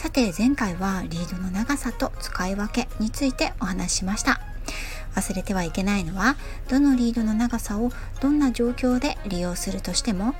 [0.00, 4.40] さて前回はリードの長さと使い分けについてお話ししました。
[5.14, 6.36] 忘れてはいけないのは
[6.70, 10.34] どのリードの長さをどんな状況で利用するとしても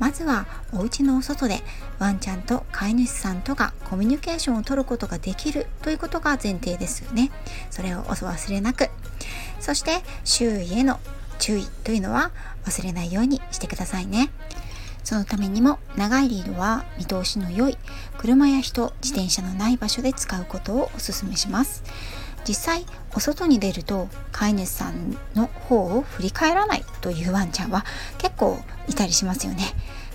[0.00, 1.60] まずはお家のお外で
[2.00, 7.30] ワンちゃんと飼い主さんとがコミュニケーションをとることができるということが前提ですよね。
[7.70, 8.90] それをお忘れなく。
[9.60, 10.98] そして周囲への
[11.38, 12.32] 注意というのは
[12.64, 14.32] 忘れないようにしてくださいね。
[15.04, 17.76] そのためにも長いリードは見通しの良い
[18.24, 21.82] 車や人自転車のない場所で使うことをお勧めします。
[22.48, 27.84] 実際お外に出ると飼い主さんの方を振り返らないというワンちゃんは
[28.16, 28.58] 結構
[28.88, 29.64] いたりしますよね。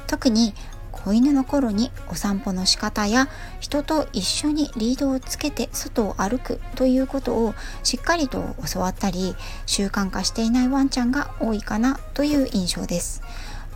[0.07, 0.55] 特に
[0.91, 3.29] 子犬の頃にお散歩の仕方や
[3.59, 9.35] 人と一緒にリードをつけて外を歩くということをしっかりと教わったり
[9.67, 13.21] 習慣化していないワンちゃんが多いかなという印象です。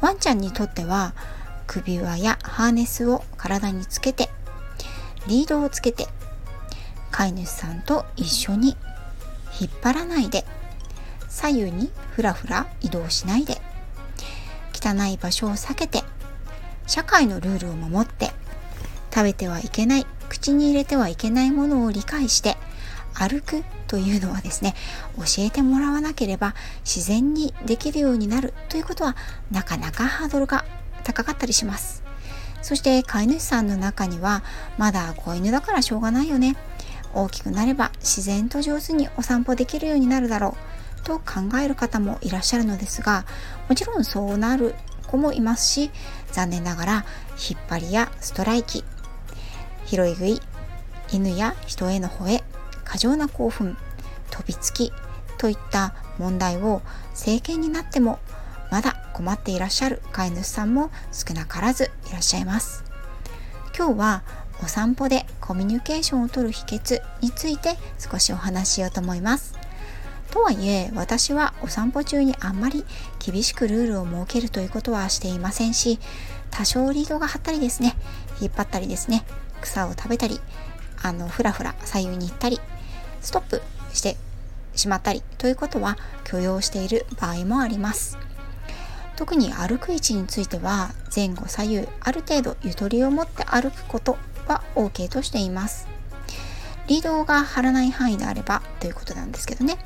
[0.02, 1.14] ワンちゃんにとっては
[1.67, 4.30] 首輪やハーネスを体につけて
[5.28, 6.08] リードをつけて
[7.11, 8.75] 飼い主さんと一緒に
[9.59, 10.45] 引っ張らないで
[11.30, 13.58] 左右にふらふら移動しないで
[14.73, 16.03] 汚い場所を避けて
[16.88, 18.31] 社会のルールを守って
[19.14, 22.58] 食べてはいけない口に入れてはいけないものを理解して
[23.14, 24.73] 歩くというのはですね
[25.17, 29.16] 教えてもらわなければ自然にできるようになるということは
[29.52, 30.66] なかなかハードルが
[31.04, 32.04] 高かったりします。
[32.62, 34.44] そして飼い主さんの中には
[34.78, 36.56] まだ子犬だからしょうがないよね。
[37.14, 40.74] 大きくなれば自然と上手にお散歩できるようになるだろう。
[41.03, 43.25] と考える方もいらっしゃるのですが
[43.69, 44.74] もちろんそうなる
[45.08, 45.92] 子もいますし
[46.31, 47.06] 残念ながら
[47.50, 48.84] 引っ張りやストライキ
[49.86, 50.42] 拾い食い
[51.12, 52.44] 犬や人への吠え
[52.84, 53.78] 過剰な興奮
[54.31, 54.92] 飛びつき
[55.38, 56.81] といった問題を
[57.13, 58.19] 成犬になっても
[58.72, 62.84] まだ困っていらっしゃる飼い主さんも少なからずいらっしゃいます。
[63.78, 64.24] 今日は
[64.62, 69.63] お散歩でコミュニケーションをとる秘訣について少しお話ししようと思います。
[70.34, 72.85] とはいえ私はお散歩中にあんまり
[73.19, 76.00] 厳しくルールを設けるということはしていませんし
[76.50, 77.95] 多少リードが張ったりですね
[78.41, 79.25] 引っ張ったりですね
[79.62, 80.40] 草を食べたり
[81.03, 82.59] あのふらふら左右に行ったり
[83.22, 83.62] ストップ
[83.94, 84.18] して
[84.75, 88.18] しまったりということは許容している場合もあります。
[89.23, 94.17] 特に歩く位置については前後左右ある程度ゆとりを持って歩くこと
[94.50, 95.88] は OK としています。
[96.88, 99.78] リードが張らない範囲であればということなんですけどね。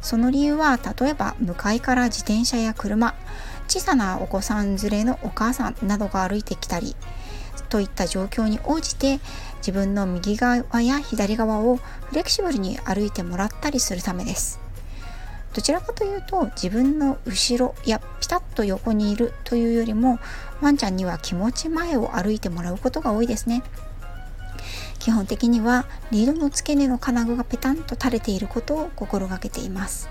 [0.00, 3.14] その理由は例えば向かいから自転車や車
[3.68, 6.96] 小さなお子さん連れのお母さんなどが歩いてきたり
[7.68, 9.20] といった状況に応じて
[9.58, 14.63] 自分の右側や左側をフレキシブルに歩いてもらったりするためです。
[15.54, 20.18] どちらかというと自分の後ろやピタッと横にいるというよりも
[20.60, 23.62] ワンちゃんには気持ち前を歩いてもらうことが多いですね。
[24.98, 30.08] 基本的にはリードの付け根の金具がペタンと垂れていることを心がけています。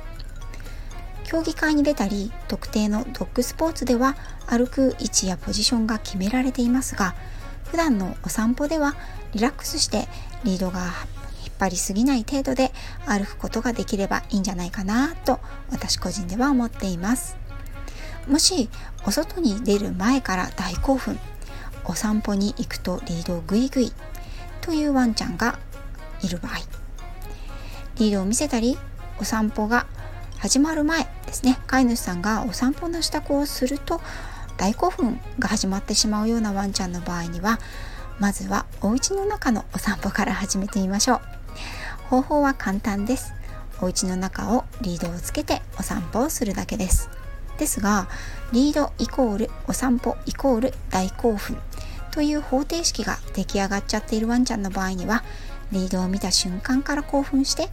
[1.25, 4.15] 競技会に出たり特定のドッグスポーツでは
[4.47, 7.15] 歩く位置やポジションが決められていますが
[7.65, 8.95] 普段のお散歩では
[9.33, 10.07] リラックスして
[10.43, 10.91] リードが
[11.59, 12.71] 張りすぎない程度で
[13.05, 15.39] 歩くことができればいいんじゃないかなと
[15.71, 17.37] 私個人では思っています。
[18.27, 18.69] もし
[19.05, 21.19] お外に出る前から大興奮。
[21.85, 23.91] お散歩に行くとリードをグイグイ
[24.61, 25.59] というワンちゃんが
[26.21, 26.53] いる場合。
[27.97, 28.77] リードを見せたり
[29.19, 29.85] お散歩が
[30.39, 31.59] 始まる前ですね。
[31.67, 34.01] 飼い主さんがお散歩の支度をすると
[34.57, 37.59] 大興奮が始まってしまうようなワンちゃんの場合には
[38.19, 41.42] まずはお家の中のお散歩から始めてみましょう。
[42.13, 43.33] 方法は簡単です。
[43.81, 47.09] お家の中をリードをつけてお散歩をするだけです。
[47.57, 48.07] ですが
[48.51, 51.57] リードイコールお散歩イコール大興奮
[52.11, 55.23] という方程式が出来上がっちゃっているワンちゃんの場合には
[55.71, 57.69] リードを見た瞬間から興奮して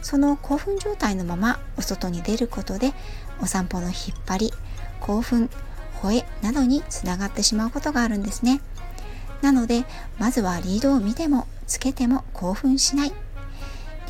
[0.00, 2.94] その興奮状態のままお外に出ることで
[3.42, 4.52] お散歩の引っ張り
[5.00, 5.50] 興奮
[6.00, 8.62] 吠えなどにつながってしまうことがあるんですね。
[9.42, 9.84] なので
[10.18, 13.12] まずはリードを見てもつけても興奮しない。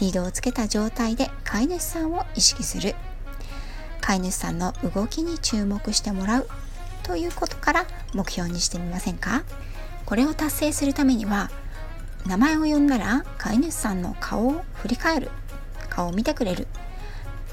[0.00, 2.94] リードをつけた状態で飼い主さんを意識する。
[4.00, 6.48] 飼い主さんの動きに注目してもらう。
[7.02, 9.44] ということから目標にしてみませんか？
[10.04, 11.50] これを達成するためには
[12.26, 15.30] 名前を呼んだら飼い主さんの顔を振り返る。
[15.88, 16.66] 顔を見てくれる。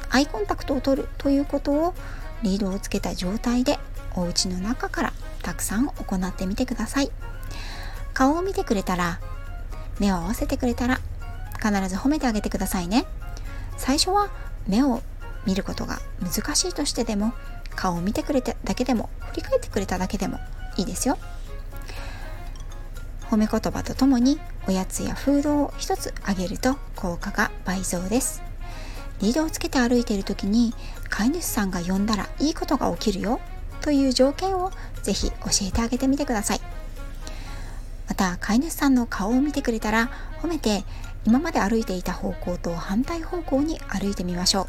[0.09, 1.09] アイコンタクトを取る。
[1.17, 1.93] ということを
[2.41, 3.77] リードをつけた状態で
[4.15, 5.13] お家の中から
[5.43, 7.11] たくさん行ってみてください。
[8.13, 9.19] 顔を見てくれたら
[9.99, 10.99] 目を合わせてくれたら
[11.61, 13.05] 必ず褒めてあげてくださいね。
[13.77, 14.29] 最初は
[14.67, 15.01] 目を
[15.45, 17.33] 見ることが難しいとしてでも
[17.75, 20.39] 顔を見てくれただけでも振り返ってくれただけでも
[20.77, 21.17] いいですよ。
[23.29, 28.41] 褒め言葉とともにおやつやフードを一つあげると効果が倍増です。
[29.21, 30.73] リードをつけて歩いている時に
[31.09, 33.39] 飼い主さんが呼んだらいいことが起きるよ。
[33.81, 34.71] という条件を
[35.03, 36.61] ぜひ教えてあげてみてください。
[38.07, 40.09] また飼い主さんの顔を見てくれたら
[40.41, 40.83] 褒めて
[41.25, 44.67] 今まで歩いていた方向と反対方向に歩いてみましょう。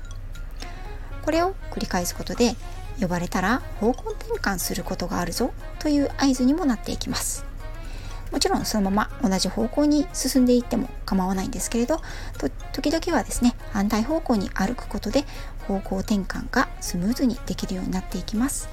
[1.24, 2.56] これを繰り返すことで
[3.00, 7.44] 呼ばれたら方向転換することがあるぞという合図にもなっていきます。
[8.30, 12.00] もちろんそのまま同じ方向に進んでいっても構わないんですけれど
[12.72, 15.24] 時々はですね反対方向に歩くことで
[15.66, 18.68] 方向転換がスムーズにできるようになっていきます。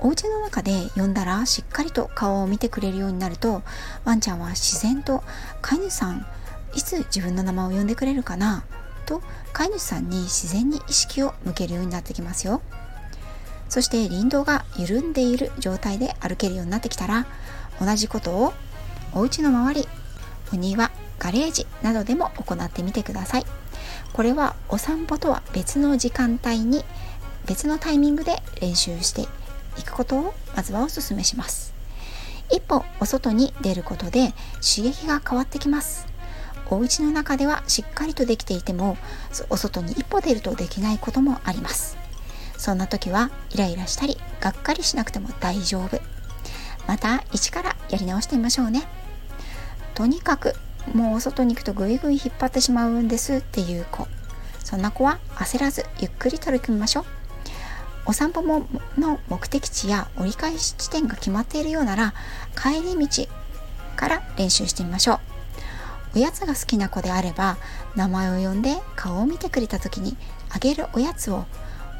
[0.00, 3.62] お家の中で呼んだらしっかりと顔を見てくれるようになると
[4.04, 5.22] ワンちゃんは自然と
[5.60, 6.26] 飼い主さん
[6.74, 8.64] いつ自分の名前を呼んでくれるかな？
[9.04, 9.22] と
[9.52, 12.62] 飼い主さんに自然に意識を向けるようになってきますよ。
[13.68, 17.26] そして林道が緩んでいる状態で歩けるようになってきたら
[17.80, 18.52] 同じことを
[19.14, 19.88] お家の周り
[20.52, 23.46] お庭ガレージなどでも行ってみてください。
[24.12, 26.84] これはお散歩とは別の時間帯に
[27.46, 29.22] 別のタイミングで練習して
[29.78, 31.72] いくことをまずはお勧めします。
[32.50, 36.11] 一歩お外に出ることで刺激が変わってきます。
[36.72, 38.96] お家の中ではしっかりとできていても
[39.50, 41.98] お外に一歩出るとできないこともあります。
[42.56, 46.00] そんな時はイライラしたりがっかりしなくても大丈夫。
[46.86, 48.84] また一からやり直してみましょうね。
[49.94, 50.54] とにかく
[50.94, 54.08] もうお外に行くとグイグイ引っ張ってしまうんですっていう子。
[54.64, 57.04] そんな子は焦らずゆっくり取り組みましょう。
[58.06, 58.66] お散歩も
[58.96, 62.14] の目的地や折り返し地点が決まっているようなら
[62.56, 63.26] 帰り道
[63.94, 65.31] から練習してみましょう。
[66.14, 67.56] おやつが好きな子であれば
[67.96, 70.16] 名前を呼んで顔を見てくれた時に
[70.50, 71.46] あげるおやつを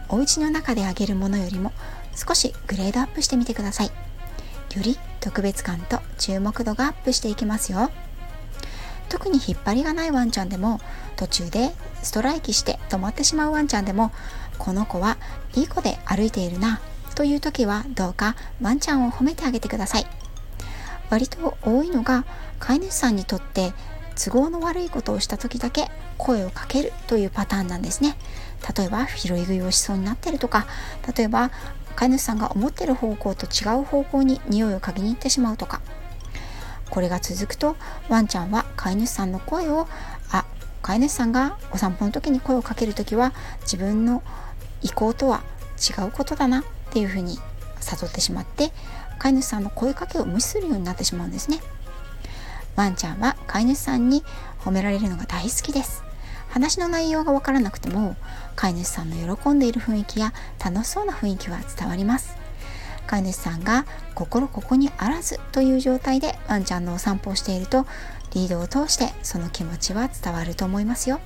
[0.08, 1.72] お家の中であげるものよりも
[2.14, 3.86] 少しグレードアップしてみてください。
[3.86, 3.92] よ
[4.82, 7.90] り特別感と注目度がアップしていきますよ。
[9.08, 10.80] 特に引っ張りがないワンちゃんでも
[11.16, 11.72] 途中で
[12.02, 14.10] ストライキして止まってしまうワンちゃんでも
[14.58, 15.18] この子は
[15.54, 16.80] いい子で歩いているな
[17.14, 20.06] という時はどうかワンちゃんを褒めてあげてください。
[21.10, 22.24] 割と多いのが
[22.58, 23.74] 飼い主さんにとって
[24.14, 28.16] 都合の悪いことをした時だけ声をかけるというパターンなんですね。
[28.76, 30.66] 例えば拾い食いをしそうになってるとか
[31.16, 31.50] 例えば
[31.96, 35.80] 飼い主さんが思ってる方向と違う方向に匂いを嗅ぎに行ってしまうとか。
[36.90, 37.74] これが続くと
[38.10, 39.88] ワンちゃんは飼い主さんの声を
[40.30, 40.44] あ
[40.82, 43.32] 飼い主さんがお散歩の時に声をかける時は
[43.62, 44.22] 自分の
[44.82, 45.42] 意向とは
[45.78, 47.38] 違うことだなっていうふうに
[47.80, 48.72] 悟ってしまって
[49.18, 51.60] 飼い主さんの声かけを無視するようになってしまうんですね。
[52.76, 54.24] ワンちゃんは飼い主さんに
[54.60, 56.02] 褒められるのが大好きです。
[56.48, 58.14] 話の内容がわからなくても
[58.56, 62.36] 飼い主さんの喜んでいる雰囲気や楽しそうな雰囲気は伝わります。
[63.06, 63.84] 飼い主さんが
[64.14, 67.86] 心ここにあらずという状態でワンちゃんのお散歩をしていると
[68.34, 71.20] リードを通してその気持ちは伝わると思いますよ。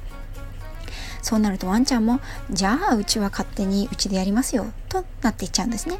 [1.22, 5.98] そうなるとワンちゃんもじゃあうちは勝手にうちでやりますよとなっていっちゃうんですね。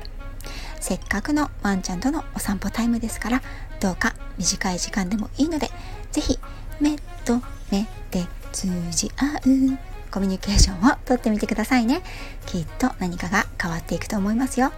[0.80, 3.42] せっかくのワンちゃんとのお散歩タイムですから
[3.80, 5.70] どうか短い時間でもいいので
[6.12, 6.38] 是非
[6.80, 7.40] 目と
[7.70, 9.78] 目で通じ合う
[10.10, 12.02] コミュニケーションをとってみてくださいね。
[12.46, 14.72] きっと何かが変わっていくと思いますよ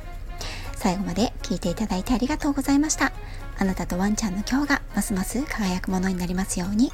[0.75, 3.13] 最後まで聞いていただいてありがとうございました。
[3.59, 6.93] あなたとワンちゃんの今日がますます輝くものになりますように。